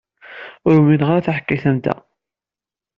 [0.67, 1.95] Ur umineɣ taḥkayt am ta.